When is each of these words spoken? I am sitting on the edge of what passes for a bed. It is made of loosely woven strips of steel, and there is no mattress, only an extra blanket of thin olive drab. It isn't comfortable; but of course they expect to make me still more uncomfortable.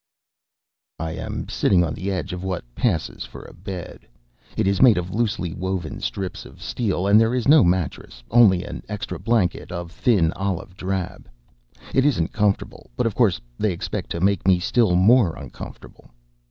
I 0.97 1.11
am 1.11 1.47
sitting 1.47 1.83
on 1.83 1.93
the 1.93 2.09
edge 2.09 2.33
of 2.33 2.43
what 2.43 2.63
passes 2.73 3.23
for 3.23 3.43
a 3.45 3.53
bed. 3.53 4.07
It 4.57 4.65
is 4.65 4.81
made 4.81 4.97
of 4.97 5.13
loosely 5.13 5.53
woven 5.53 5.99
strips 6.01 6.43
of 6.43 6.59
steel, 6.59 7.05
and 7.05 7.21
there 7.21 7.35
is 7.35 7.47
no 7.47 7.63
mattress, 7.63 8.23
only 8.31 8.63
an 8.63 8.81
extra 8.89 9.19
blanket 9.19 9.71
of 9.71 9.91
thin 9.91 10.33
olive 10.33 10.75
drab. 10.75 11.29
It 11.93 12.03
isn't 12.03 12.33
comfortable; 12.33 12.89
but 12.97 13.05
of 13.05 13.13
course 13.13 13.39
they 13.59 13.71
expect 13.71 14.09
to 14.09 14.19
make 14.21 14.47
me 14.47 14.57
still 14.59 14.95
more 14.95 15.35
uncomfortable. 15.35 16.09